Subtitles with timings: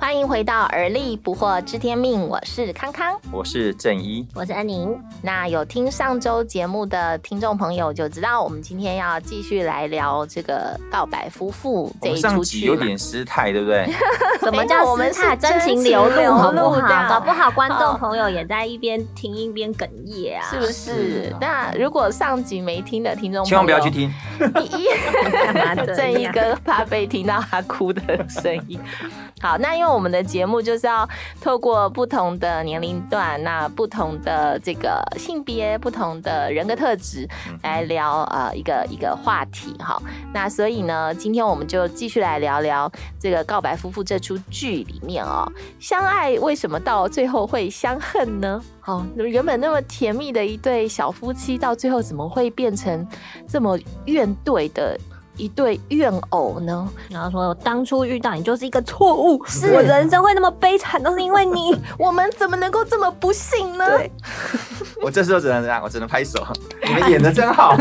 [0.00, 4.96] 欢迎回到而立不惑知天命，我是康康，我是正一，我是安宁。
[5.20, 12.60] 那有听上周节目的听众朋友就知道，我们今天要继续来聊这个告白夫妇这一出剧。
[12.60, 13.92] 有点失态，对不对？
[14.40, 15.36] 怎么叫我们是？
[15.36, 17.08] 真情流露，好不好？
[17.08, 21.34] 搞不好观众朋友也在一边听一边哽咽啊，是不是？
[21.40, 24.10] 那如果上集没听的听众，千万不要去听。
[25.96, 28.78] 正一哥怕被听到他哭的声音。
[29.40, 31.08] 好，那因为我们的节目就是要
[31.40, 37.28] 透过不同的年龄段，那不同的这个性别、不同的人格特质
[37.62, 40.00] 来聊呃一个一个话题哈。
[40.32, 48.62] 那所以呢，今天我们就继续来聊聊这个告白夫妇这出剧里面哦，相爱为什么到最后会相恨呢？
[48.80, 53.06] 好哦，原本那么甜蜜的一对小夫妻，到最后怎么会变成
[53.46, 54.98] 这么怨怼的？
[55.38, 63.86] 一对怨偶呢，然后说当初遇到你就是一个错误，是我人生会那么悲惨都是因为你， 我们怎么能够这么不幸呢？
[65.00, 66.44] 我这时候只能这样，我只能拍手，
[66.84, 67.76] 你们演的真好。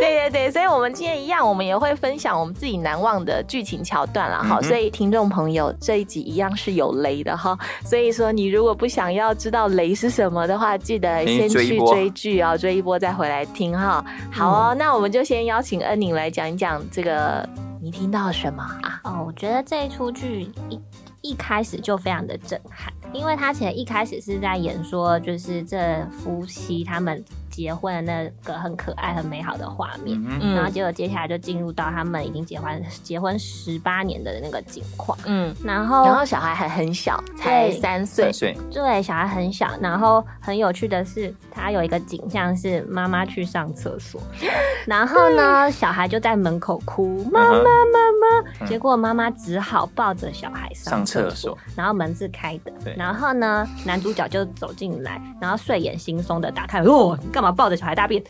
[0.00, 4.60] 对对对，所以我们今天一样，我们也会分享我们自己难忘的剧情桥段了哈。
[4.62, 7.56] 所以听众朋友这一集一样是有雷的哈。
[7.84, 14.04] 所以说你如果不想要知道雷是什么的话，记得先去追剧啊，追一波再回来听哈。
[14.32, 15.59] 好哦，那我们就先邀。
[15.60, 17.48] 请恩宁来讲一讲这个，
[17.80, 19.00] 你听到什么啊？
[19.04, 20.80] 哦，我觉得这一出剧一
[21.22, 27.22] 一开始就非常的震撼，因为他其实一开始是在演说，就是这夫妻他们。
[27.50, 30.16] 结婚的那个很可爱、很美好的画面，
[30.54, 35.18] 然后结果接下来就进入到他们已经结婚结婚十八年的那个境况。
[35.26, 38.32] 嗯，然后然后小孩还很小，才三岁。
[38.70, 39.68] 对，小孩很小。
[39.80, 44.22] 然后很有趣的是，他有一个景象是妈妈去上厕所，
[44.86, 48.66] 然后呢，小孩就在门口哭，妈妈妈妈。
[48.66, 52.72] 结果妈妈只好抱着小孩上厕所，然后门是开的。
[53.00, 57.18] 然后呢，男主角就走进来，然后睡眼惺忪的打开，哦。
[57.32, 58.22] 干嘛抱着小孩大便？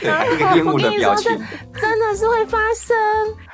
[0.00, 1.30] 对，我跟你说，这
[1.80, 2.94] 真的是会发生，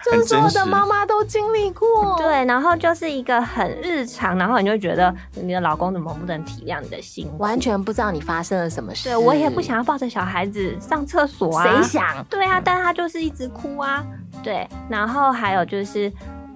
[0.04, 2.16] 就是所有的妈妈都经历过。
[2.18, 9.08] 对，然后就是一个很日常，然后你就觉得你的老公怎么不能体谅你的心，完全不知道你发生了什么事。
[9.08, 12.24] 对我也不想要抱着小孩子上厕所啊，谁想？
[12.28, 14.04] 对啊，但他就是一直哭啊。
[14.42, 16.12] 对，然后还有就是。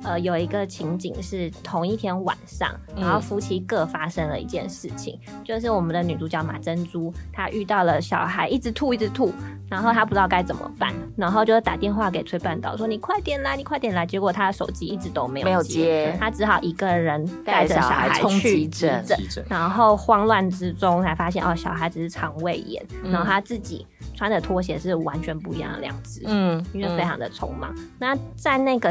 [0.09, 9.31] 呃，有一个情景是同一天晚上，然后夫妻各发生了一件事情，就是我们的女主角马珍珠，她遇到了小孩一直吐一直吐，
[9.69, 18.09] 然后她不知道该怎么办，然后就打电话给崔半岛说：“你快点来，你快点来。”结果她的手机一直都没有没有接，她只好一个人带着小孩
[18.41, 19.05] 去急诊，
[19.47, 27.75] 然后慌乱之中才发现哦，小孩只是肠胃炎，然后她自己穿的拖鞋是完全不一样的两只，嗯，因为非常的匆忙。
[27.99, 28.91] 那在那个。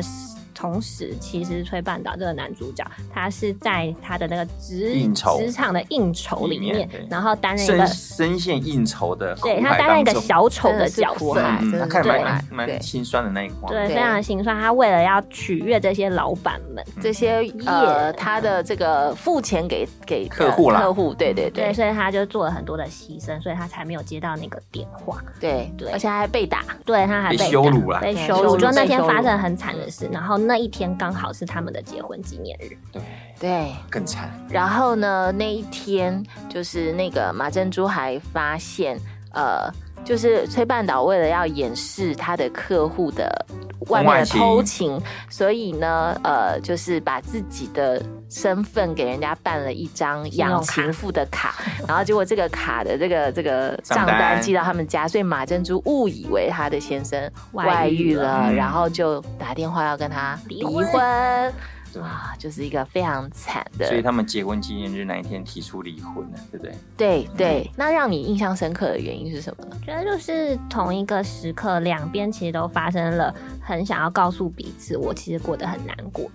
[0.57, 4.91] 同时，其实崔半岛这个男主角，他是在他的那个职
[5.37, 11.35] 职场的应酬里面，然后担任一个深陷应酬的，对他担任一个小丑的角色，
[11.79, 14.59] 他看蛮蛮心酸的那一块，对，非常心酸。
[14.59, 30.46] 他为了要取悦这些老板们，这些呃，他的这个付钱给给客户客户，对对对，所以他就做了很多的牺牲，所以他才没有接到那个电话，对对，而且还被打，对他还被羞辱了，被羞辱，就那天发生很惨的事，然后。
[30.47, 33.01] 那一天刚好是他们的结婚纪念日，对。
[33.39, 34.31] 对，更惨。
[34.49, 38.99] 然后呢，那一天就是那个马珍珠还发现，
[39.31, 39.71] 呃，
[40.03, 43.45] 就是崔半岛为了要掩饰他的客户的
[43.89, 44.99] 外面的偷情，
[45.29, 51.55] 所以呢，呃，就是把自己的身份给人家办了一张养情妇的卡，
[51.87, 61.53] 然后结果这个卡的这个这个账单寄到他们家，所以马珍珠误以为她的先生外遇了，然后就打电话要跟他离婚。
[62.01, 66.75] 啊，就是一个非常惨的，所以他们结婚纪念日那一天提出离婚了，对不对？
[66.95, 69.75] 对对，那让你印象深刻的原因是什么呢？
[69.83, 76.29] 觉得就是同一个时刻，两边其实都发生了很想要告诉彼此，我其实过得很难过。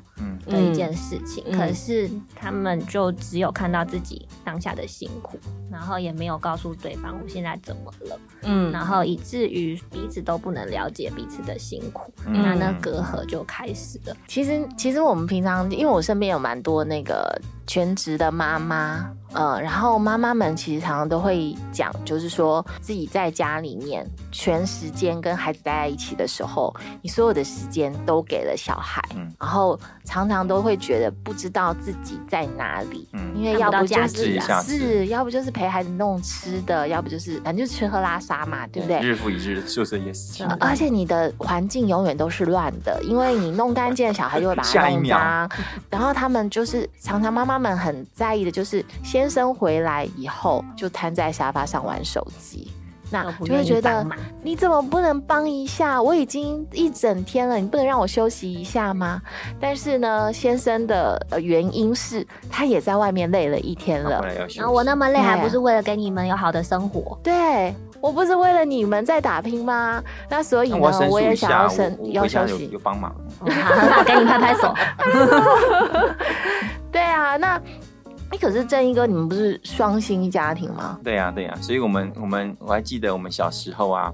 [0.46, 5.38] 的一件事情，可是他们就只有看到自己当下的辛苦，
[5.70, 14.16] 然后也没有告诉对方我现在怎么了，嗯，然后以至于彼此都不能了解彼此的辛苦，那那隔阂就开始了。
[14.26, 29.02] 其实，其实我们平常，因为我身边有蛮多那个全职的妈妈，呃，然后妈妈们其实常常都会讲，就是说自己在家里面全时间跟孩子待在一起的时候，你所有的时间都给了小孩，
[29.38, 39.00] 然后常常都会觉得不知道自己在哪里，因为要不就是是，要不就是陪孩子弄吃的，要不就是反正就是吃喝拉撒嘛，对不对？
[39.00, 40.44] 日复一日，宿舍也是。
[40.60, 45.50] 而且你的环境永远都是乱的，因为你弄干净，小孩就会把它 弄脏，
[45.88, 52.70] 然后他们就是常常妈妈们很在意的，就是先生回来以后就瘫在沙发上玩手机。
[53.14, 54.06] 那就会觉得
[54.42, 56.00] 你怎么不能帮一下？
[56.00, 59.20] 我已经一整天了，你不能让我休息一下吗？
[59.60, 64.24] 但是呢，先生的原因是他也在外面累了一天了，
[64.56, 67.18] 然后我那么累，还不是为了给你们有好的生活？
[67.22, 70.02] 对我不是为了你们在打拼吗？
[70.28, 70.78] 那所以呢，
[71.08, 74.74] 我也想要生要休息，有帮忙， 好，给你拍拍手。
[76.90, 77.62] 对啊，那。
[78.30, 80.98] 哎，可是正义哥，你们不是双薪家庭吗？
[81.04, 84.10] 对呀，对呀，所以我们我们我还记得我们小时候啊，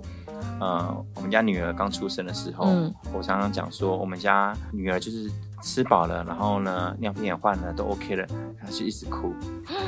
[0.60, 2.66] 呃，我们家女儿刚出生的时候，
[3.12, 5.30] 我常常讲说，我们家女儿就是。
[5.60, 8.26] 吃饱了，然后呢，尿片也换了，都 OK 了，
[8.60, 9.34] 他就一直哭。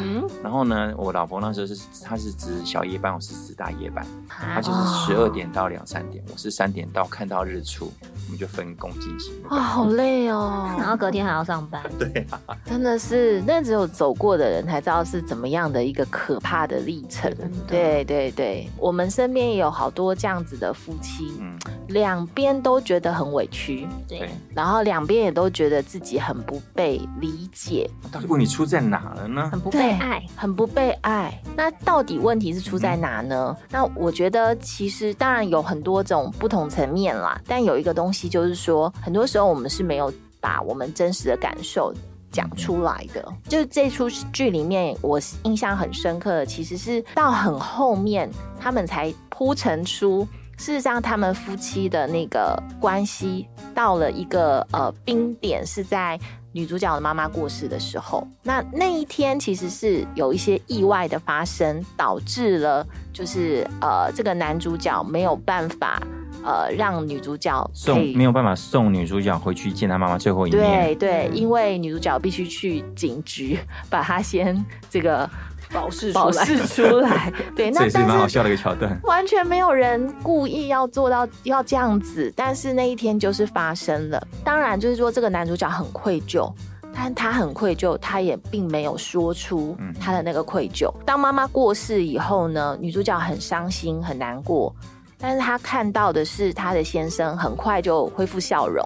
[0.01, 9.35] 嗯，然后呢，我老婆那时候是，她是值小夜班，我是值大夜班，她就是十二点到两三点，我是三点到看到日出，我们就分工进行。
[9.51, 11.83] 哇，好累哦， 然后隔天还要上班。
[11.99, 17.31] 对啊，真的是，那只有走过的人才知道是怎么样的一个可怕的历程。
[17.67, 25.51] 对对对，我们身边也有好多这样子的夫妻，嗯，两边都觉得很委屈，对，然后两边也都。
[25.51, 29.49] 觉得自己很不被理解，到底问题出在哪了呢？
[29.51, 31.43] 很不被爱，很不被爱。
[31.57, 33.55] 那到底问题是出在哪呢？
[33.69, 41.93] 那我觉得其实当然有很多种不同层面啦，但有一个东西就是说，很多时候我们是没有把我们真实的感受
[42.31, 43.27] 讲出来的。
[43.49, 50.27] 就是这出剧里面，我印象很深刻的，其实是到很后面他们才铺陈出。
[50.57, 56.21] 事实上，他们夫妻的那个关系到了一个呃冰点，是在
[56.53, 58.29] 女主角的妈妈过世的时候。
[58.43, 66.03] 那那一天其实是有一些意外的发生，导致了就是呃这个男主角没有办法
[66.45, 70.61] 呃让女主角送没有办法送女主角回去见她妈妈最后一面。
[70.61, 73.59] 对对，因为女主角必须去警局
[73.89, 75.29] 把她先这个。
[75.73, 78.99] 保释保释出来， 对，那也是蛮好笑的一个桥段。
[79.05, 84.21] 完全没有人故意要做到要这样子，但是那一天就是发生了。
[84.43, 86.53] 当然，就是说这个男主角很愧疚，
[86.93, 90.93] 但他很愧疚，他也并没有说出他的那个愧疚。
[91.07, 94.75] 当妈妈过世以后呢，女主角很伤心很难过，
[95.21, 98.85] 但是她看到的是她的先生很快就恢复笑容，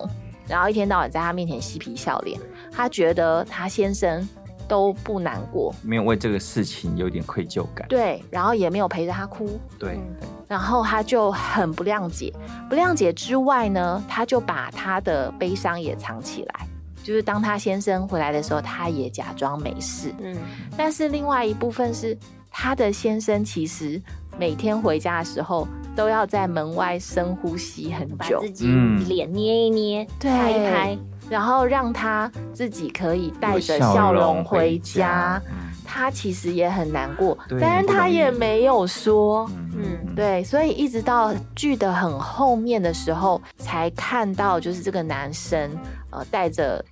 [0.49, 2.39] 然后一天到晚在她面前嬉皮笑脸。
[2.73, 4.29] 她觉得她先生。
[4.67, 7.87] 都不难过，没有为这个事情有点愧疚感。
[7.87, 9.61] 对，然后也没有陪着他哭。
[9.79, 10.01] 对，
[10.49, 12.33] 然后他就很不谅解，
[12.71, 16.67] 不谅解之外呢，他就把他的悲伤也藏起来。
[17.03, 20.15] 就是当他先生回来的时候，他也假装没事。
[20.19, 20.35] 嗯，
[20.79, 22.17] 但是另外一部分是
[22.51, 24.01] 他的先生其实
[24.39, 28.67] 每天回家的时候都要在门外深呼吸很久，自己
[29.06, 30.99] 脸捏一捏，拍一拍。
[31.31, 35.40] 然后让他自己可以带着笑容回家，
[35.85, 45.71] 他其实也很难过，但是他也没有说，嗯，对，所以一直到剧的很后面的时候，才看到就是这个男生，
[46.11, 46.85] 呃，带着。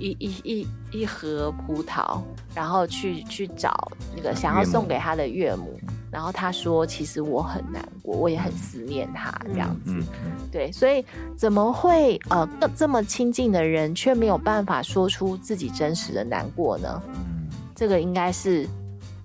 [0.00, 2.20] 一一一一盒葡萄，
[2.54, 5.76] 然后去去找那个想要送给他的岳母，
[6.10, 9.94] 然后他说：“其实我很难过，我也很思念他这样子。”
[10.50, 11.04] 对，所以
[11.36, 17.02] 怎么会呃这么亲近的人却没有办法说出自己真实的难过呢？
[17.74, 18.66] 这个应该是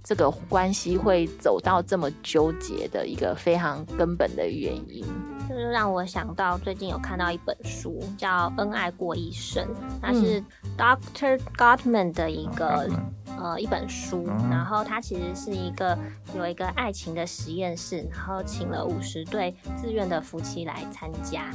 [0.03, 5.05] 这个关系会走到这么纠结的一个非常根本的原因。
[5.49, 9.65] 就是让我想到最近有看到一本书，叫《恩爱过一生》，
[10.01, 10.43] 它是
[10.77, 12.89] Doctor Gottman 的一个。
[13.35, 15.97] 呃，一本书，然后它其实是一个
[16.35, 21.49] 有一个爱情的实验室，然后请了五十对自愿的夫妻来参加，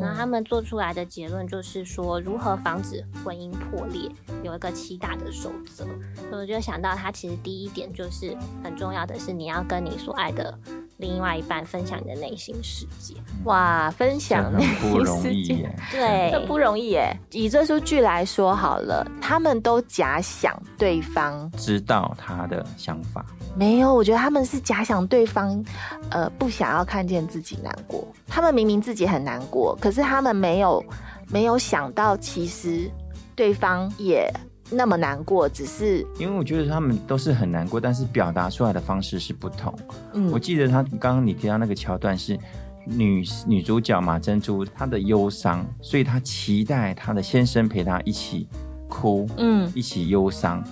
[0.00, 4.10] 然后他们做出来的结论就是说，如何防止婚姻破裂，
[4.42, 5.84] 有一个七大的守则。
[6.28, 10.58] 所以我就想到，它其实第一点就是很重要的是，你要跟你所爱的
[11.02, 13.14] 另外一半分享你的内心世界。
[13.44, 17.14] 哇，分享内心世界，对，这不容易耶。
[17.32, 21.02] 以这出剧来说好了，他们都假想对。
[21.02, 23.92] 方知道他的想法没有？
[23.92, 25.62] 我觉得他们是假想对方，
[26.10, 28.06] 呃，不想要看见自己难过。
[28.28, 30.82] 他们明明自己很难过，可是他们没有
[31.28, 32.88] 没有想到，其实
[33.34, 34.32] 对方也
[34.70, 39.74] 那么难过，只是因为我觉得他们都是很难过，但是表达出来的方式是不同。
[40.14, 42.38] 嗯，我记得他刚刚你提到那个桥段是
[42.84, 48.48] 女女主角马珍珠她的忧伤，所以她期待她的先生陪她一起
[48.88, 50.64] 哭，嗯，一起忧伤。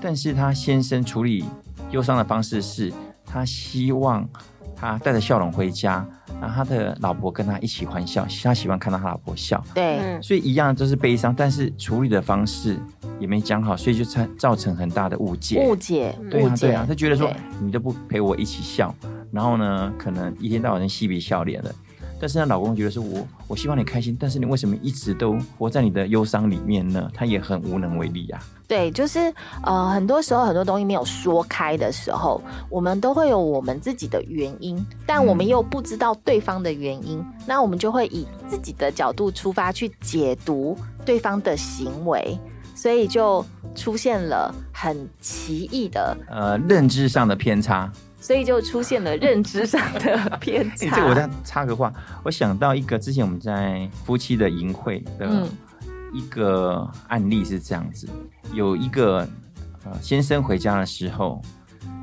[0.00, 1.44] 但是她先生处理
[1.90, 2.92] 忧伤的方式是，
[3.24, 4.28] 他希望
[4.74, 6.06] 她带着笑容回家。
[6.40, 9.62] 然后他的老婆跟他一起欢笑，他喜欢看到他老婆笑。
[9.74, 12.78] 对，所以一样都是悲伤，但是处理的方式
[13.18, 15.66] 也没讲好，所以就造造成很大的误解。
[15.66, 18.94] 误解，对啊，对啊，他觉得说你都不陪我一起笑，
[19.30, 21.74] 然后呢，可能一天到晚嬉皮笑脸的。
[22.18, 27.10] 但是她老公觉得说，我我希望你开心，但是你为什么一直都活在你的忧伤里面呢？
[27.14, 28.38] 他也很无能为力呀。
[28.68, 29.32] 对，就是
[29.62, 42.36] 呃，很多时候很多东西没有说开的时候，我们都会有我们自己的原因，但我们又不知道对方的原因，那我们就会以自己的角度出发去解读对方的行为，
[42.74, 43.44] 所以就
[43.76, 47.92] 出现了很奇异的呃认知上的偏差。
[48.20, 50.76] 所以就出现了认知上的偏差。
[50.96, 51.92] 这个我再插个话，
[52.24, 55.46] 我想到一个之前我们在夫妻的淫会的
[56.12, 58.08] 一个案例是这样子：
[58.52, 59.28] 有一个
[59.84, 61.40] 呃先生回家的时候，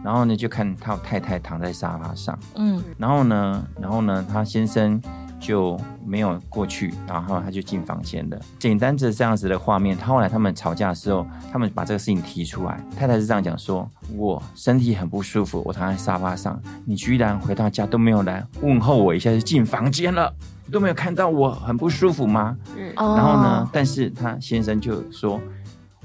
[0.04, 5.02] 然后呢就看他太太躺在沙发上，嗯，然后呢，然后呢他先生。
[5.44, 8.40] 就没有过去，然后他就进房间了。
[8.58, 13.86] 简单的这样子的画面，他后来他们吵架的时候，他们把这个事情提出来，太太是这样讲说
[14.16, 20.34] ：“我身体很不舒服，我躺在沙发上，你居然回到家都没有来问候我一下就进房间了，
[20.72, 25.42] 都没有看到我很不舒服吗？”嗯，然后呢，但是他先生就说：“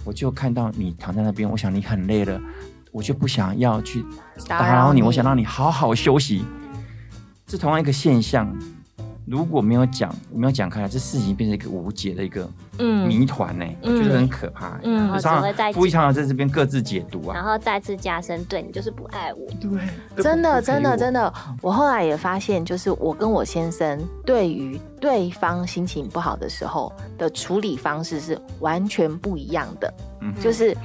[0.05, 2.41] 我就看到你躺在那边，我想你很累了，
[2.91, 4.05] 我就不想要去
[4.49, 6.45] 打扰你，我想让你好好休息。”
[7.47, 8.53] 这同样一个现象。
[9.31, 12.49] 如果没有讲，没有讲开来，这事情变成一个无解的一个
[13.07, 14.81] 谜团呢，我觉得很可怕。
[14.83, 19.47] 嗯，常常夫妻常常在这边各自解读啊，然后再次加深对你就是不爱我。
[19.61, 21.33] 对，真的，真的，真的。
[21.61, 29.93] 我后来也发现，就是我跟我先生对于对方心情不好的时候的处理方式是完全不一样的。
[30.21, 30.77] 嗯，就是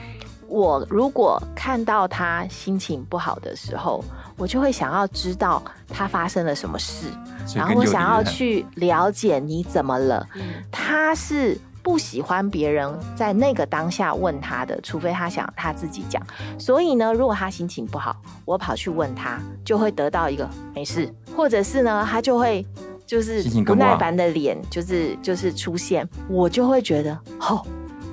[0.53, 4.05] 我如果看到他心情不好的时候，
[4.37, 7.07] 我就会想要知道他发生了什么事。
[7.55, 10.27] 然后我想要去了解你怎么了，
[10.71, 16.21] 他是不喜欢别人在那个当下问他的，除非他想他自己讲。
[16.59, 22.63] 所以呢，如果他心情不好，我跑去问他，就会得到一个没事，或者是呢，他就会
[23.07, 27.65] 就是不耐烦的脸，就是就是出现，我就会觉得，哦，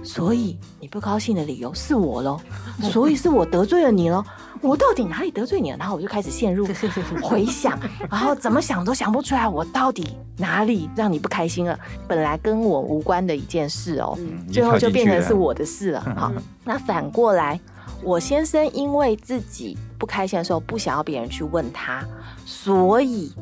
[0.03, 2.41] 所以你不高兴的理由是我喽，
[2.91, 4.25] 所以是我得罪了你喽。
[4.63, 5.79] 我到底哪里得罪你了？
[5.79, 6.67] 然后我就开始陷入
[7.23, 7.79] 回想，
[8.11, 11.79] 然后怎么想都想不出来，我到底哪里让你不开心了？
[12.07, 14.19] 本来跟我无关的一件事哦，
[14.53, 16.01] 最后就变成是我的事了。
[16.15, 16.31] 好，
[16.65, 17.59] 那反过来，
[18.03, 22.05] 我先生因为自己不开心的时候，不想要别人去问他，
[22.45, 23.33] 所以。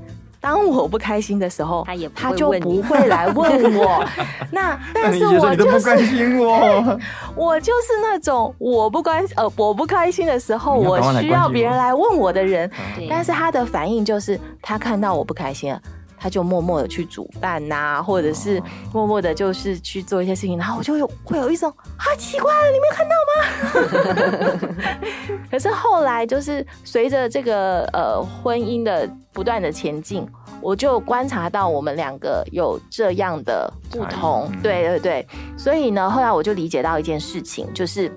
[0.40, 4.04] 当我不开心的时候，他也他就不会来问我。
[4.52, 6.98] 那但是我就是我，
[7.34, 12.70] 我就是那种我不关 呃我不开心的时候，我需要别人来问我的人。
[13.10, 15.80] 但是他的反应就是，他看到我不开心了。
[16.18, 24.74] 他就默默的去煮饭呐，或者是默默的，就是去做一些事情，然后我就有会有一种啊，奇怪了，你没有看到吗？
[25.50, 30.26] 可是后来就是随着这个呃婚姻的不断的前进，
[30.60, 38.12] 我就观察到我们两个有这样的不同，对对对，所以呢，后来我就理解到一件事情，就是。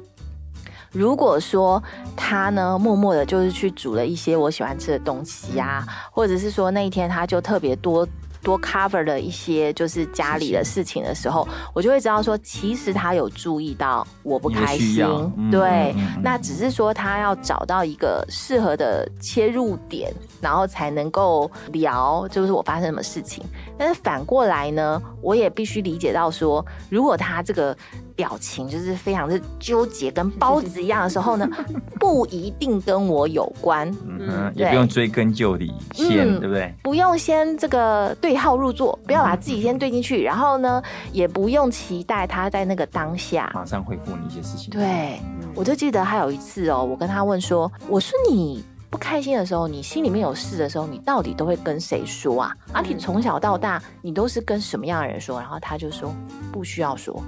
[0.91, 1.81] 如果说
[2.15, 8.07] 他呢，默默的，就是去煮了一些我喜欢吃的东西啊，或者是说那一天他就特别多。
[8.43, 15.05] 多 cover 了一些就是家里的事情的时候，我就会知道说，其实他有注意到我不开心，
[15.51, 15.93] 对，
[16.23, 23.45] 那只是说他要找到一个适合的切入点，然后才能够聊，就是我发生什么事情。
[23.77, 27.77] 但是反过来呢，我也必须理解到说，如果他这个
[28.21, 31.47] 表情就是非常的纠结，跟 包子一样的时候呢，
[31.97, 36.73] 不一定跟我有关，嗯，也不用追根究底先，对不对？
[36.83, 38.41] 不用先这个对。
[38.41, 44.71] 号入座，不要把自己先对进去，然后呢，也不用期待他在那个当下马上回复你一些事情。
[44.71, 45.19] 对，
[45.53, 52.51] 我就记得还有一次哦，我跟他问说：“我说你不开心的时候，你心里面有事的时候，你到底都会跟谁说啊？
[52.73, 56.11] 阿你从小到大，你都是跟什么样的人说？”然后他就说
[56.51, 57.21] ：“不需要说。”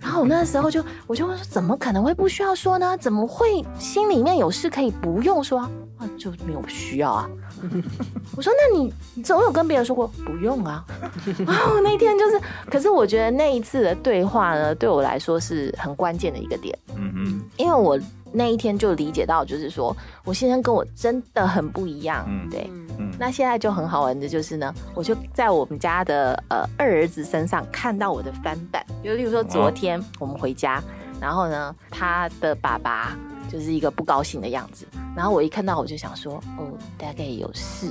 [0.00, 2.96] 然后我那时候就我就问说：“怎么可能会不需要说呢？
[2.96, 5.70] 怎么会心里面有事可以不用说啊？
[6.18, 7.28] 就没有需要啊？”
[8.36, 10.84] 我说那你你总有跟别人说过不用啊？
[11.46, 12.40] 哦，那天就是，
[12.70, 16.76] 可是我觉得那一次的对话呢，对我来说是很关键的一个点。
[16.96, 17.98] 嗯嗯，因为我
[18.32, 22.24] 那一天就理解到，就是说我先生跟我真的很不一样。
[22.28, 22.70] 嗯，对。
[22.98, 30.82] 嗯，那现在就很好玩的就是呢，我就在我们家的呃二儿子身上看到我的翻版，就例如说昨天我们回家，
[31.20, 33.16] 然后呢他的爸爸。
[33.50, 36.66] 就是一个不高兴的样子，然后我一看到我就想说，哦，
[36.98, 37.88] 大概有事，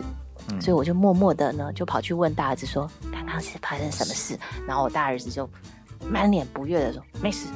[0.59, 4.37] 所以我就默默的呢就跑去问大儿子说，刚刚是发生什么事？
[4.67, 5.49] 然后我大儿子就
[6.09, 7.47] 满脸不悦的说，没事。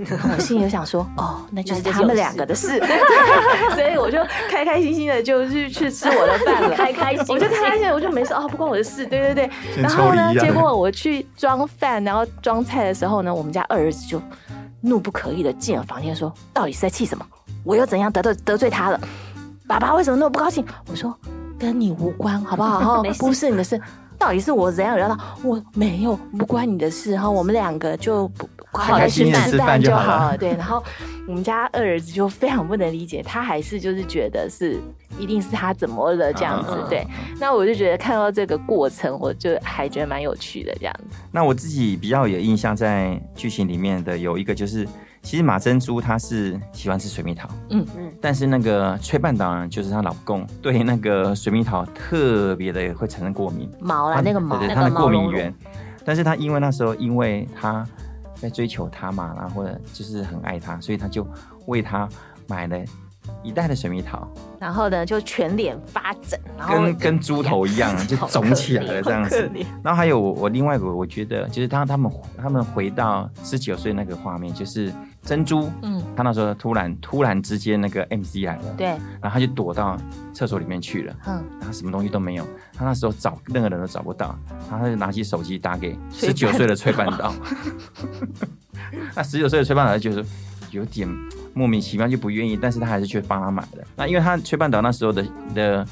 [0.00, 2.78] 我心里就想说， 哦，那就是他们两个的事，
[3.74, 8.32] 所以我就开开心心的就去去吃我的饭了，开开心，我就开开心，我就没事。
[8.32, 9.50] 哦，不关我的事，对对对。
[9.82, 14.22] 然后呢，结果我去装饭，然后装菜的时候呢，我们家二儿子就
[14.82, 17.26] 怒不可遏的进了房间说，到底是在气什么？
[17.68, 18.98] 我又怎样得罪得罪他了？
[19.66, 20.64] 爸爸为什么那么不高兴？
[20.90, 21.14] 我说
[21.58, 23.02] 跟你无关，好不好？
[23.04, 23.78] 哈，不是你的事。
[24.18, 25.18] 到底是我怎样惹到？
[25.44, 27.14] 我没有，不关你的事。
[27.18, 30.36] 哈，我们两个就不好好吃饭就好了。
[30.38, 30.82] 对，然后
[31.28, 34.80] 我们家二儿子就非常不能理解，他还是就是觉得是
[35.18, 36.74] 一定是他怎么了这样子。
[36.88, 37.06] 对，
[37.38, 41.18] 那我就觉得看到这个过程，我就还觉得蛮有趣的这样子。
[41.30, 44.88] 那我自己比较有印象，在剧情里面的有一个就是。
[45.22, 47.86] 其实马珍珠她是喜欢吃水蜜桃，嗯。
[47.96, 55.54] 嗯，但是那个崔半岛呢，就是她老公对那个水蜜桃特别的会产生过敏，毛啦那个毛，对她的过敏源。
[56.04, 57.86] 但是她因为那时候因为她
[58.34, 61.26] 在追求她嘛，然后或者就是很爱她，所以她就
[61.66, 62.08] 为她
[62.46, 62.78] 买了。
[63.42, 64.26] 一袋的水蜜桃，
[64.58, 66.38] 然后呢，就全脸发疹，
[66.68, 69.50] 跟跟猪头一样， 就肿起来了这样子。
[69.82, 78.86] 然后还有我我另外一个，我觉得就是当他们他们回到十九岁那个画面，就是珍珠，嗯，他那时候突然突然之间那个 MC 来了，对，
[79.20, 79.96] 然后他就躲到
[80.34, 82.44] 厕所里面去了，嗯，然后什么东西都没有，
[82.76, 84.36] 他那时候找任何人都找不到，
[84.68, 87.32] 然后他就拿起手机打给十九岁的崔半岛，
[89.14, 90.24] 那十九岁的崔半岛就是
[90.72, 91.08] 有点。
[91.58, 93.84] 莫名其妙就不愿意，但是他还是去帮他买的。
[93.96, 95.86] 那因为他崔半岛那时候的的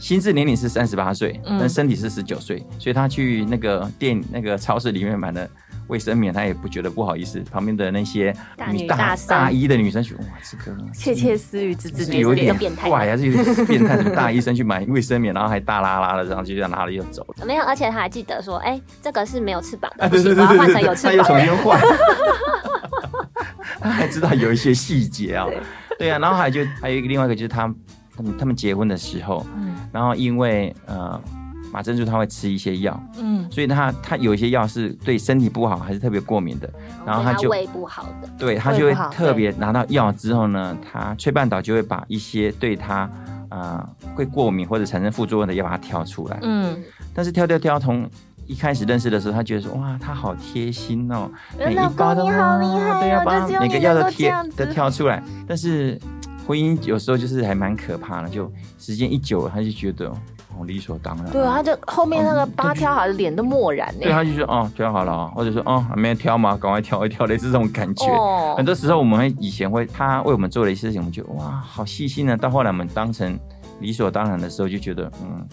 [0.00, 5.48] 心智年龄是三十八岁，但身体是十九岁，所以他去那个店那个超市里面买的
[5.86, 7.38] 卫生棉，他也不觉得不好意思。
[7.52, 13.96] 旁边的那些大大大一的女生说：“哇，这个窃窃私语，这这有点怪还，是有点变态。
[14.10, 17.46] 大医生去买卫生棉，然后还大拉拉的，然后就这样拿了又走了。
[17.46, 21.80] 没有，而且他还记得说：哎，这个是没有翅膀的，对对对对，换成有翅膀，他又重新换。
[23.80, 25.46] ”他还知道有一些细节啊，
[25.98, 26.10] 对。
[26.10, 27.72] 啊，然后还就还有一个另外一个就是他
[28.16, 31.20] 他们他们结婚的时候，嗯，然后因为呃
[31.72, 36.70] 马珍珠他会吃一些药，嗯，所以他他有一些药是对身体不好，还是特别过敏的，
[37.04, 43.10] 然后他就胃不好的，对他就会特别拿到药之后呢，他崔半岛就会把一些对他
[43.48, 48.08] 啊会过敏或者产生副作用的药把它挑出来，嗯，但是挑挑挑从。
[48.46, 55.22] 一开始认识的时候，他觉得说哇，他好贴心哦，每一包都好厉害对，要把每个药都贴都挑出来。
[55.46, 56.00] 但是
[56.46, 61.30] 婚姻有时候就是还蛮可怕的，就时间一久了，他就觉得哦理所当然。
[61.30, 63.92] 对啊，他就后面那个八挑好，脸都漠然。
[64.00, 68.06] 对，他就说哦挑好了啊，或者说哦还没有挑嘛，赶快挑一挑，类似这种感觉。
[68.56, 72.36] 很多时候我们会以前会他为我们做的一些事情，我们觉得哇好细心呢。
[72.36, 73.38] 到后来我们当成
[73.80, 75.46] 理所当然的时候，就觉得嗯。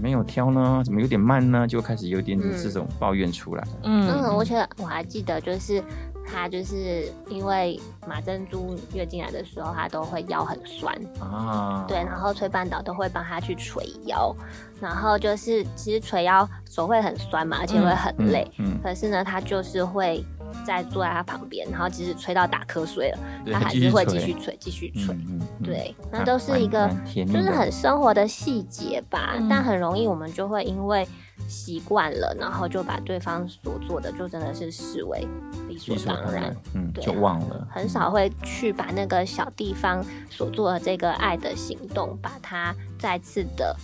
[0.00, 0.82] 没有挑呢？
[0.84, 1.66] 怎么有点慢呢？
[1.66, 3.64] 就开始有点这种抱怨出来。
[3.84, 5.82] 嗯，而且我还记得，就是
[6.26, 11.84] 他就是因为马珍珠月经来的时候，他都会腰很酸啊。
[11.88, 14.34] 对，然后崔半岛都会帮他去捶腰，
[14.80, 18.50] 然后就是其实捶腰手会很酸嘛，而且会很累。
[18.58, 20.24] 嗯，可是呢，他就是会。
[20.64, 23.18] 在坐在他旁边，然后即使吹到打瞌睡了，
[23.52, 25.16] 他还是会继续吹，继续吹。
[25.62, 29.34] 对，那都是一个就是很生活的细节吧。
[29.48, 31.06] 但很容易我们就会因为
[31.48, 35.26] 习惯了，然后就把对方所做的就真的是视为
[35.68, 37.66] 理所当然，嗯，就忘了。
[37.70, 43.74] 很少会去把那个小地方所做的这个爱的行动，把它再次的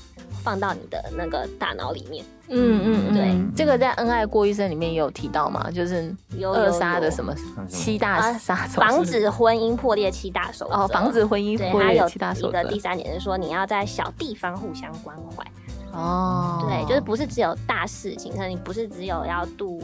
[0.47, 2.25] 放到你的那个大脑里面。
[2.49, 7.35] 嗯嗯，对，这个在《恩爱过一生》里面也有提到嘛，就是扼杀的什么
[7.69, 12.63] 七大杀手，防止婚姻破裂七大手哦，防止婚姻破裂七大手则。
[12.69, 15.45] 第三点是说，你要在小地方互相关怀。
[15.93, 19.83] 哦，对，就是不是只有大事情，可能你不是只有要度。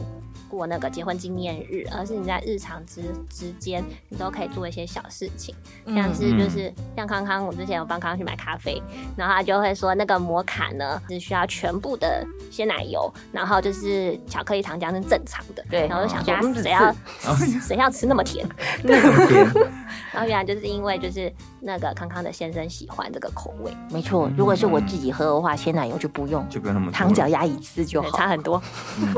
[0.53, 5.55] 过那个结婚纪念日，而是你在日常之之间，你都可以做一些小事情，
[5.87, 8.81] 像是就是像康康，我之前有帮康康去买咖啡，
[9.17, 16.95] 然后他就会说那个摩卡呢是需要全部的鲜奶油，然后就是巧克力糖浆是正常的，对，然后就想说谁要
[17.61, 18.47] 谁要吃那么甜，
[20.13, 28.61] 然后原来就是因为就是那个康康的先生喜欢这个口味，没错，如果是我自己喝的话，鲜奶油就不用，就不用那么糖只要压一次就好，差很多，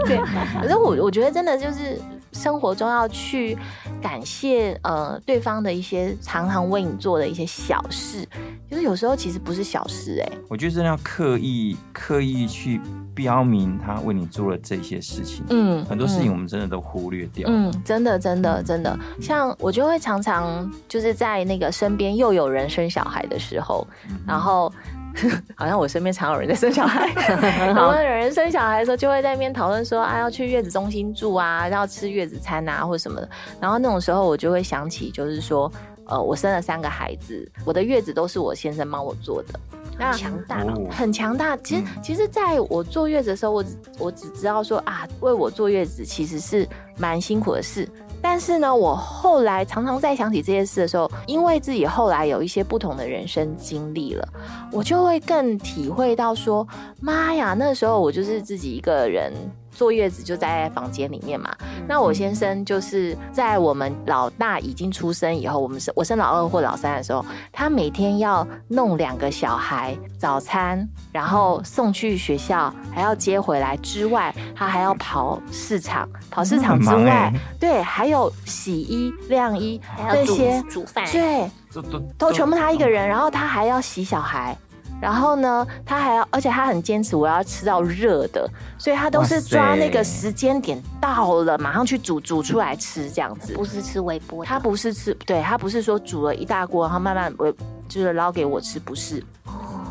[0.05, 0.17] 对，
[0.53, 1.99] 反正我我觉得真的就是
[2.31, 3.57] 生活中要去
[4.01, 8.27] 感谢呃对方的一些常常为你做的一些小事，
[8.69, 12.79] 就是有时候其实不是小事哎，我觉得真的要刻意刻意去
[13.13, 23.87] 标明他为你做了这些事情，嗯，很多事情我们真的都忽略掉，嗯，真的真的真的，像我就会常常就是在那个身边又有人生小孩的时候，
[24.27, 24.71] 然后。
[25.55, 27.09] 好像我身边常有人在生小孩，
[27.65, 33.29] 然后有人生小孩的时候，就会在那边讨论说啊，要去月子中心住啊，要吃月子餐啊，或者什么的。
[33.59, 35.71] 然后那种时候，我就会想起，就是说，
[36.05, 39.59] 呃，我生了三个孩子，我的月子都是我先生帮我做的，
[39.97, 41.55] 那强大，很强大。
[41.57, 47.87] 其实，其实在我坐月子的时候，我只我只知道说啊，为我坐月子其实是蛮辛苦的事。
[48.27, 54.27] 但是呢，我后来常常在想起这些事的时候，因为自己后来有一些不同的人生经历了，
[54.71, 56.67] 我就会更体会到说，
[56.99, 59.31] 妈呀，那时候我就是自己一个人。
[59.75, 61.53] 坐月子就在房间里面嘛，
[61.87, 81.81] 那我先生就是在我们老大已经出生以后，我们生我生老二或老三的时候，他每天要弄两个小孩早餐，然后送去学校，还要接回来之外，他还要跑市场，跑市场之外，对，还有洗衣晾衣这些煮饭，对，都
[82.17, 84.57] 都全部他一个人，然后他还要洗小孩。
[85.01, 93.53] 然后呢，他还要，而且他很坚持，我要吃到热的，所以他都是抓那个时间点到了，马上去煮，煮出来吃这样子。
[93.53, 97.53] 不是吃微波，他不是吃，对他不是说煮了一大锅，然后慢慢微，
[97.87, 99.23] 就是捞给我吃，不是。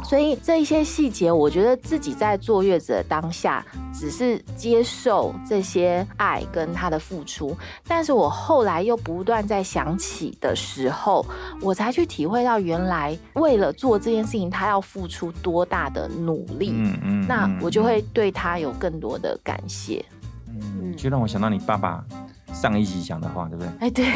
[0.04, 7.56] 所以这一些细节，我觉得自己在坐月子的当下，只是接受这些爱跟他的付出，
[7.88, 11.24] 但是我后来又不断在想起的时候，
[11.60, 16.70] 我才去体会到，原来为了做这件事情，他要付出多大的努力。
[16.74, 20.04] 嗯嗯，那我就会对他有更多的感谢。
[20.48, 22.04] 嗯，就让我想到你爸爸
[22.52, 23.72] 上一集讲的话，对不对？
[23.80, 24.06] 哎，对，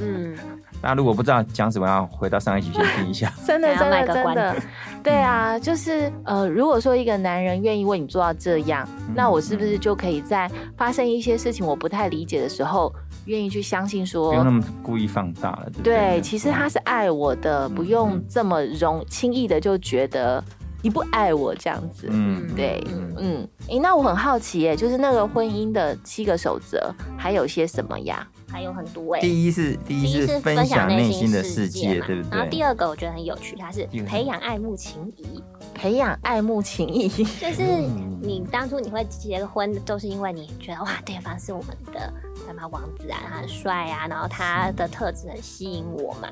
[0.00, 0.36] 嗯。
[0.82, 3.30] 那如果不知道讲什么，要回到上一集先听一下。
[3.46, 4.56] 真的，真的，真的，
[5.02, 12.90] 对啊，就是呃，如果说一个男人愿意为你做到这样，那我是不是就可以在发生一些事情我不太理解的时候，
[13.26, 20.42] 愿意去相信说，不用那么故意放大了，对对，其实他是爱我的，不用这么容轻易的就觉得
[20.82, 22.08] 你不爱我这样子。
[22.10, 22.82] 嗯，对，
[23.18, 28.26] 嗯，哎，那我很好奇，哎，就是那个婚姻的七个守则，还有些什么呀？
[28.48, 32.38] 还有很多哎，第一是第一是分享内心的世界，对不对？
[32.38, 35.40] 然后第二个我觉得很有趣，它是培养爱慕情谊，
[35.72, 37.62] 培养爱慕情谊，就是
[38.20, 42.12] 你当初你会结婚，都是因为你觉得哇，对方是我们的
[42.44, 46.28] 什么王子啊，他很帅啊，然后他的特质很吸引我嘛。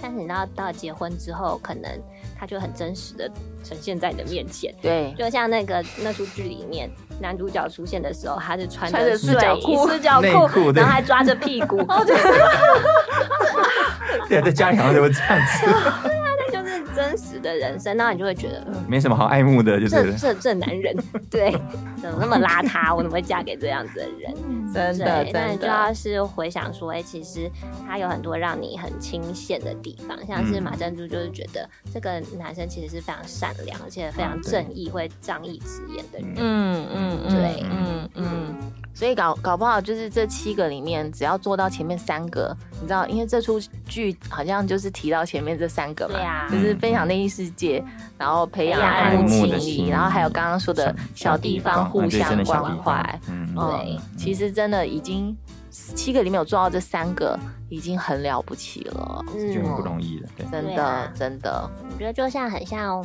[0.00, 1.88] 但是你到到结婚之后，可能
[2.36, 3.30] 他就很真实的
[3.62, 4.74] 呈现在你的面前。
[4.80, 11.82] 对，就像那个那出剧里面，男主角出现的时候，他是穿着四角裤，四角裤，然后还抓着屁股。
[14.28, 15.66] 对，在家里好像就会这样子。
[16.94, 20.94] 真实的人生，那你就会觉得没什么好爱慕的，就是这这这男人，
[21.30, 21.50] 对，
[22.00, 22.94] 怎么那么邋遢？
[22.94, 24.34] 我怎么会嫁给这样子的人？
[24.72, 27.50] 真的，那你就要是回想说，哎，其实
[27.86, 36.34] 他有很多让你很清羡的地方，像是马珍珠，就是觉得这个男生其实是非常善良，而且非常正义，会仗义直言的人。
[36.36, 38.72] 嗯嗯，对，嗯嗯。
[38.94, 47.82] 所以搞搞不好就是这七个里面，只要做到前面三个，你知道，因为这出剧好像就是提到前面这三个嘛，就是分享内心世界，
[48.18, 53.20] 然后培养爱慕情谊，然后还有刚刚说的小地方互相关怀。
[53.28, 55.36] 嗯，对，其实真的已经
[55.70, 57.38] 七个里面有做到这三个，
[57.70, 60.28] 已经很了不起了，就很不容易了。
[60.36, 63.04] 对，真的真的，我觉得就像很像。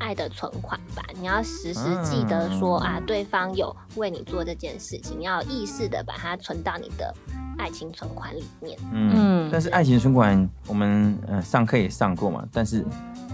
[0.00, 7.14] 爱的存款吧，你要时时记得说啊，对方有为你做这件事情，你要意识的把它存到你的
[7.58, 8.76] 爱情存款里面。
[8.90, 12.84] 嗯，但是爱情存款我们呃上课也上过嘛，但是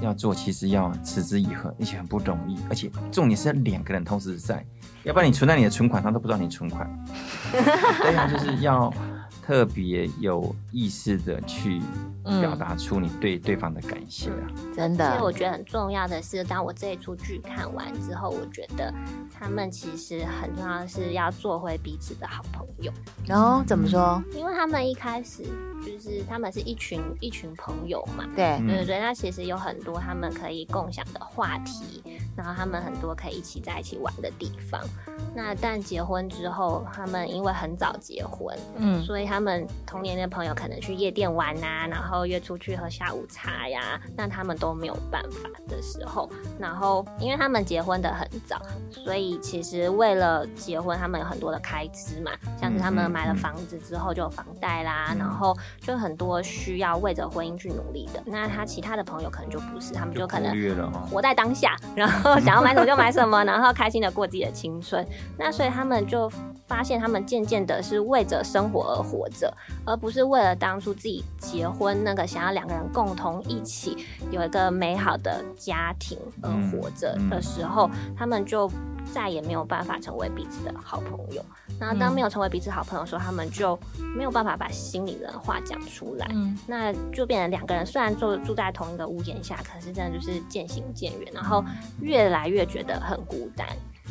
[0.00, 4.62] 要做其实要持之以恒，而且很不容易，而且重点是要两个人同时在，
[5.05, 6.87] 要不然你存在你的存款，他都不知道你存款。
[7.52, 8.92] 对啊，就是要。
[9.47, 11.81] 特别有意识的去
[12.41, 15.09] 表达出你对对方的感谢啊，真的。
[15.11, 18.93] 所以我觉得很重要的是，当我这一出剧看完之后，我觉得
[19.33, 22.93] 他们其实很重要的是要做回彼此的好朋友。
[23.25, 24.21] 然后怎么说？
[24.35, 25.45] 因为他们一开始
[25.81, 28.99] 就是他们是一群一群朋友嘛，对对对。
[28.99, 32.03] 那其实有很多他们可以共享的话题，
[32.37, 34.83] 然后他们很多可以一起在一起玩的地方。
[35.37, 39.36] 那但结婚之后，他们因为很早结婚，嗯，所以他。
[39.37, 48.59] 他们童年的朋友可能去夜店玩呐，然后约出去喝下午茶呀，那他们都没有办法的时候，然后因为他们结婚的很早，
[48.90, 58.22] 所以其实为了结婚，他们有很多的开支嘛，像是他们买了房子之后就有房贷啦，然后就很多需要为着婚姻去努力的。
[58.25, 65.07] 那他其他的朋友可能就不是，他们就可能活在当下，然后想要买什么就买什么， 然后开心的过自己的青春。
[65.37, 66.27] 那所以他们就
[66.66, 69.26] 发现，他们渐渐的是为着生活而活。
[69.31, 69.53] 着，
[69.85, 78.71] 而不是为了当初自己结婚那个想要两个人共同一起有一个美好的家庭而活着的时候，他们就
[79.12, 81.45] 再也没有办法成为彼此的好朋友。
[81.79, 83.79] 然后当没有成为彼此好朋友的时候，他们就
[84.17, 86.27] 没有办法把心里的话讲出来。
[86.67, 91.62] 那就变成两个人虽然住住在同一个屋檐下，可是真的就是渐行渐远，然后
[92.01, 93.67] 越来越觉得很孤单。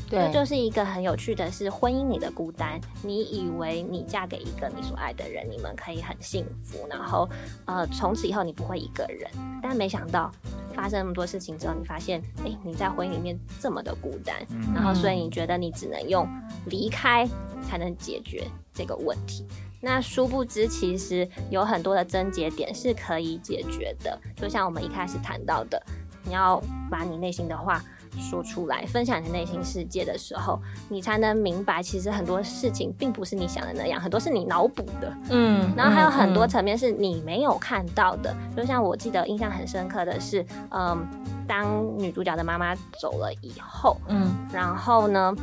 [0.07, 2.79] 对，就是一个很有趣的是，婚姻里的孤单。
[3.01, 7.27] 你以为你嫁给一个你所爱的人，你们可以很幸福，然后
[7.65, 9.29] 呃，从此以后你不会一个人。
[9.63, 10.31] 但没想到
[10.75, 14.35] 发生那么多事情之后，你发现，哎，你在婚姻里面这么的孤单，
[14.75, 16.27] 然后所以你觉得你只能用
[16.67, 17.27] 离开
[17.67, 19.43] 才能解决这个问题。
[19.81, 24.19] 那殊不知，其实有很多的症结点是可以解决的。
[24.35, 25.81] 就像我们一开始谈到的，
[26.23, 27.83] 你要把你内心的话。
[28.19, 35.13] 说出来，分享你的内心世界的时候，你才能明白，其实很多事情并不是你想的那样，很多是你脑补的。
[35.30, 38.36] 嗯，然后还有很多层面是你没有看到的。
[38.56, 41.08] 就像我记得印象很深刻的是，嗯，
[41.47, 45.36] 当女主角的妈妈走了以后，嗯，然后呢？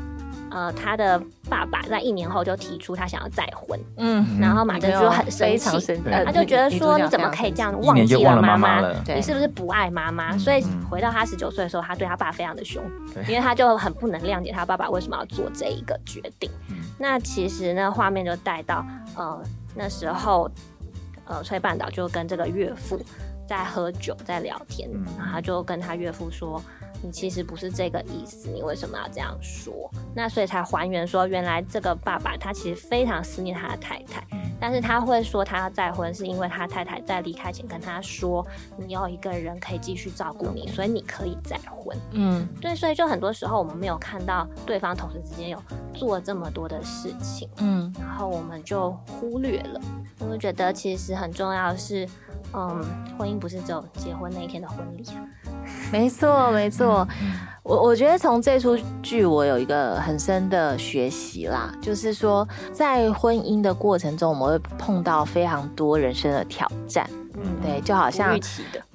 [0.55, 8.93] 呃，他的爸爸在一年后就提出他想要再婚，嗯，然后马珍珠很生气，他就觉得说你怎么可以这样忘记了妈妈？
[9.15, 10.37] 你是不是不爱妈妈？
[10.37, 12.83] 所以回到他十九岁的时候，他对他爸非常的凶，
[13.27, 16.51] 因为他就很不能谅解他爸爸为什么要做这一个决定。
[16.99, 18.85] 那其实呢，画面就带到
[19.17, 19.43] 呃
[19.75, 20.51] 那时候，
[21.25, 23.01] 呃崔半岛就跟这个岳父
[23.49, 26.63] 在喝酒在聊天，然后他就跟他岳父说。
[27.03, 29.91] 你其实不是这个意思，你为什么要这样说？
[30.15, 34.23] 那所以才还原说，原来这个爸爸他其实非常思念他的太太，
[34.61, 41.97] 但是他会说他要再婚，是因为他太太在离开前跟他说，你要一个人可以继续照顾你，所以你可以再婚。
[42.13, 45.61] 嗯，对，所以就很多时候我们没有看到对方同事之间有
[45.93, 49.81] 做这么多的事情，嗯，然后我们就忽略了。
[50.21, 52.07] 我觉得其实很重要的是，
[52.53, 52.81] 嗯，
[53.19, 55.05] 婚姻不是只有结婚那一天的婚礼。
[55.95, 57.07] 没错，没错。
[57.63, 67.09] 我我觉得从这出剧，我有一个很深的学习啦，就是说，在婚姻的过程中，我们会碰到非常多人生的挑战。
[67.35, 68.39] 嗯，对，就好像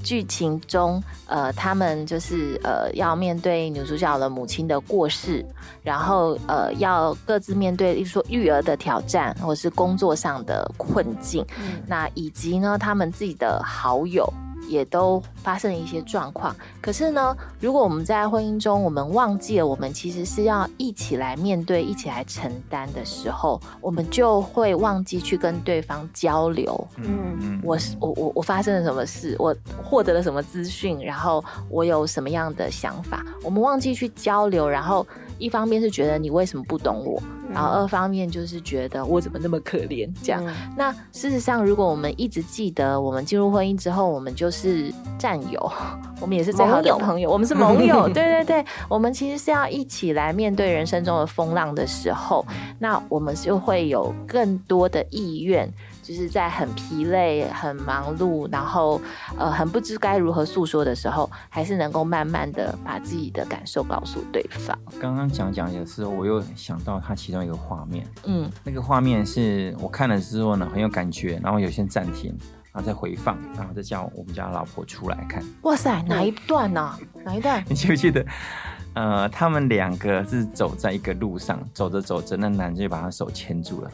[0.03, 5.45] 剧情中，呃，他们就是呃，要面对女主角的母亲的过世，
[5.81, 11.45] 然后呃，要各自面对，例如说育儿的挑战，或是工作上的困境，
[11.87, 14.31] 那以及呢，他们自己的好友。
[14.67, 26.87] 也都发生了一些状况，可是呢，如果我们在婚姻中，我们忘记了我们其实是要一起来面对、一起来承担的时候，我们就会忘记去跟对方交流。
[26.97, 35.05] 嗯，我我我我发生了什么事，我获得了什么资讯，然后我有什么样的想法，我们忘记去交流，然后。
[35.37, 37.21] 一方面是觉得你为什么不懂我，
[37.53, 40.43] 然后二方面就是觉得我怎么那么可怜这样。
[40.75, 45.71] 那事实上，如果我们一直记得我们进入婚姻之后，我们就是战友，
[46.19, 48.07] 我们也是最好的朋友，我们是盟友。
[48.13, 52.45] 对对对，我们其实是要一起来面对人生中的风浪的时候，
[52.79, 55.71] 那我们就会有更多的意愿。
[56.07, 59.01] 就是在很疲累、很忙碌，然后
[59.37, 64.79] 呃很不知该如何诉说的时候，还是能够慢慢的把自己的感受告诉对方。
[65.01, 72.33] 刚刚讲讲的时候，我又想到他其中一个画面，嗯，那个画面是我看了之后呢很有感觉，然后有些暂停，
[72.71, 75.43] 然后再回放，然后再叫我们家老婆出来看。
[75.63, 76.97] 哇塞，哪一段呢？
[77.25, 77.61] 哪一段？
[77.67, 78.25] 你记不记得？
[78.93, 83.91] 呃，他们两个是走在一个路上，走着走着，那男的就把他手牵住了。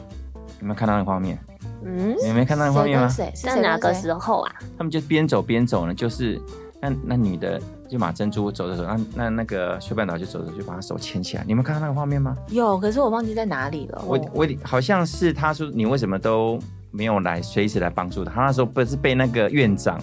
[0.60, 1.36] 有没有看到那画面？
[1.84, 3.08] 嗯，你没看到那画面吗？
[3.34, 4.54] 在哪个时候啊？
[4.76, 6.40] 他们就边走边走呢，就是
[6.80, 11.44] 那那女的就马珍珠走着走，那那那个薛半岛就走着就把她手牵起来。
[11.46, 12.36] 你们看到那个画面吗？
[12.48, 14.02] 有，可是我忘记在哪里了。
[14.06, 16.58] 我我好像是他说你为什么都
[16.90, 18.32] 没有来随时来帮助他。
[18.32, 20.00] 他那时候不是被那个院长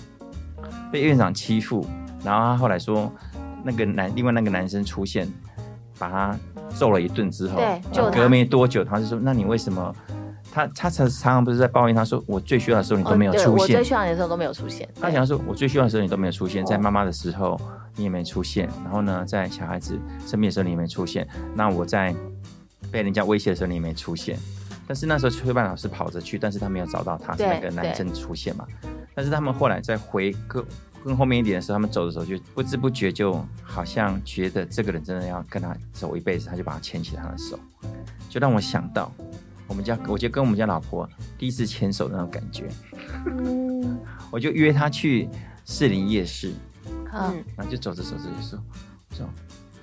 [0.92, 1.86] 被院长欺负，
[2.24, 3.12] 然后他后来说
[3.64, 5.32] 那个男另外那个男生出现，
[5.98, 6.38] 把他
[6.70, 9.94] 揍了一顿之后，对，隔没多久，他就说：“那你为什么？”
[10.52, 17.60] 他他常常常不是在抱怨，他说：“我最需要的时候你都没有出现，我最需要你的时候都没有出现。”他想说：“我最需要的时候你都没有出现，在妈妈的时候
[17.96, 22.14] 你也没出现，然后呢，在小孩子生病的时候你也没出现，那我在
[22.92, 24.38] 被人家威胁的时候你也没出现。
[24.86, 28.68] 但是那时候崔班老师跑着去，但是他没有找到他是那个男生出现嘛？
[29.16, 30.66] 但是他们后来在回更
[31.02, 37.58] 更后面一点的时候，他们走的时候就不知不觉就好像觉得这个人真的要跟他走一辈子，他就把他牵起他的手，
[38.28, 39.10] 就让我想到。”
[39.72, 42.68] 我们家，我就跟我们家老婆第一次牵手那种感觉，
[44.30, 45.30] 我就约她去
[45.64, 46.52] 士林夜市，
[47.14, 48.60] 嗯，然后就走着走着就说，
[49.16, 49.30] 说，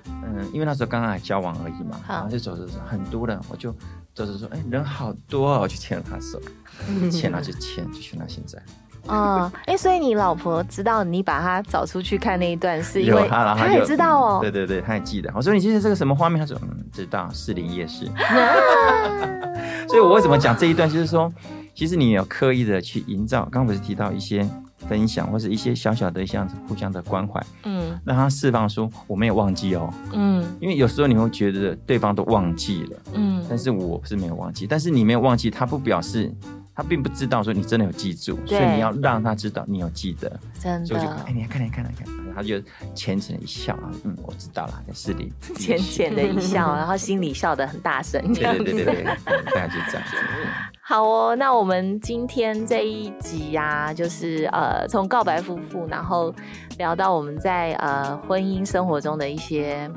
[0.05, 3.73] 嗯，因为那时候刚刚还交往而已嘛，然后就走着走，很多人，我就
[4.13, 6.39] 走着说，哎，人好多啊，我就牵了她手，
[7.09, 8.61] 牵了就牵，就牵到现在。
[9.07, 14.39] 哦，哎，所以你老婆知道你把她找出去看那一段，是因为她也知道哦。
[14.39, 15.31] 对对对，她也记得。
[15.33, 16.39] 我说你记得这个什么画面？
[16.39, 18.07] 她说嗯，知道，士林夜市。
[19.89, 21.33] 所以我为什么讲这一段，就是说，
[21.73, 23.41] 其实你有刻意的去营造。
[23.45, 24.47] 刚刚不是提到一些
[24.87, 36.31] 分享，或是一些小小的这样子互相的关怀，嗯，让他释放说我没有忘记哦，嗯，因为有时候你会觉得对方都忘记了，嗯，但是我是没有忘记，但是你没有忘记，他不表示。
[36.79, 40.39] 他并不知道说你真的有记住，所以你要让他知道你有记得。
[40.57, 42.55] 真的，哎，你看，你看，你看，他就
[42.95, 48.63] 浅浅的一笑啊，嗯，我知道了，在市里浅浅的一笑， 然后心里笑得很大声，这样子。
[48.63, 50.15] 对对对对，大概就这样子。
[50.81, 56.33] 好哦，那我们今天这一集呀，就是呃，从告白夫妇，然后
[56.77, 59.91] 聊到我们在呃婚姻生活中的一些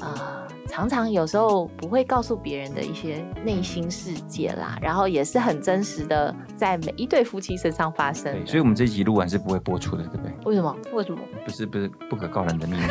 [0.00, 0.42] 呃。
[0.74, 8.44] 常常有时候不会告诉别人的一些内心世界啦，然后也是很真实的，在每一对夫妻身上发生。
[8.44, 10.32] 所以，我们这一集录完是不会播出的，对不对？
[10.46, 10.76] 为什么？
[10.92, 11.18] 为什么？
[11.44, 12.82] 不是，不是不可告人的秘密。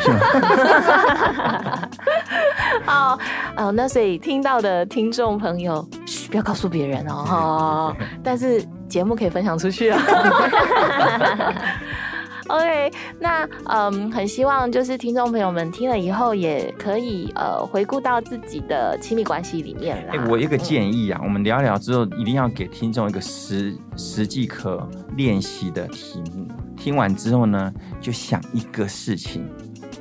[2.86, 3.18] 好，
[3.58, 7.94] 哦，那所以听到的听众朋友，嘘，不要告诉别人哦，
[8.24, 10.00] 但是节目可以分享出去啊。
[12.48, 20.14] OK，那嗯，很希望就是听众朋友们听了以后，也可以呃回顾到自己的亲密关系里面啦。
[20.14, 26.46] 哎，我一个建议啊，我们聊聊之后，一定要给听众一个实实际可练习的题目。
[26.76, 29.48] 听完之后呢，就想一个事情，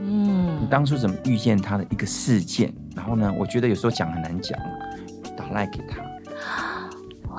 [0.01, 4.59] 嗯，你当初怎么遇见他的一个事件，然后呢，我觉得有时候讲很难讲，
[5.37, 6.03] 打赖给他。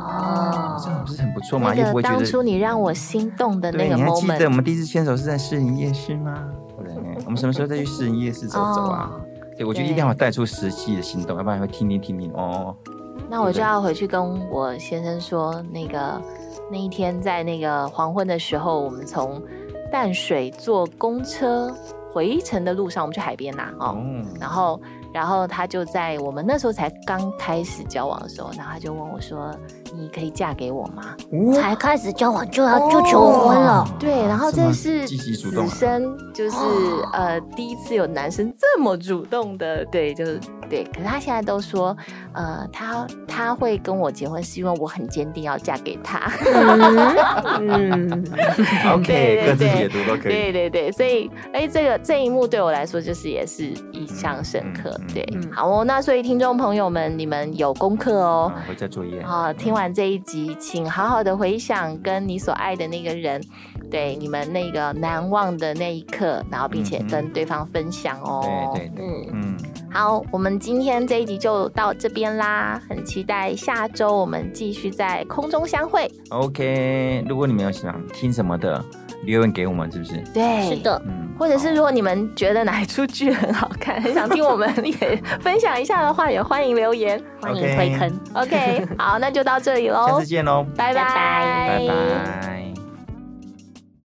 [0.05, 1.73] 哦，这样不是很不错吗？
[1.75, 6.45] 那个当初你让我心动的那个 moment，你还记得我们第一次牵手是在市营夜市吗？
[7.25, 9.11] 我们什么时候再去市营夜市走走啊？
[9.57, 12.77] 对，我觉得一定要带出实际的行动，要不然会听听听听哦。
[13.31, 16.21] 那我就要回去跟我先生说，那个
[16.71, 19.43] 那一天在那个黄昏的时候，我们从
[19.91, 21.75] 淡水坐公车
[22.13, 23.97] 回程的路上，我们去海边呐，哦，
[24.39, 24.81] 然后。
[25.15, 29.49] 然后他就在我们那时候才刚开始交往的时候，然后他就问我说
[29.93, 31.15] ：“你可以嫁给我吗？”
[31.55, 33.87] 才开始交往就要就求婚了？
[33.99, 36.57] 对，然后这是此生就是
[37.13, 40.85] 呃第一次有男生这么主动的，对，就是对。
[40.85, 41.97] 可是他现在都说，
[42.33, 46.31] 呃，他他会跟我结婚是因为我很坚定要嫁给他。
[47.61, 48.25] 嗯，
[48.95, 50.33] OK，各自解读都可以。
[50.33, 54.99] 对对对，所以哎，这个这一幕对我来说就是也是印象深刻。
[55.13, 59.21] 对，好哦，那所以听众朋友们，你们有功课哦，回家作业。
[59.21, 63.43] 啊，听完这一集，请好好的回想跟你所爱的那个人，
[63.91, 68.73] 对你们那个难忘的那一刻，然后并且跟对方分享哦。
[68.75, 69.57] 对对，嗯嗯。
[69.95, 76.11] 好，我们今天这一集就到这边啦，很期待下周我们继续在空中相会。
[76.31, 78.85] OK，如果你们有想听什么的。
[79.25, 80.23] 留言给我们是不是？
[80.35, 88.21] 对，是的，嗯，或者是如果你们觉得哪一出剧很好看，很 想听我们也分享一下的话，也欢迎留言，欢迎推坑。
[88.35, 92.74] OK，好，那就到这里喽，下次见喽，拜拜，拜拜。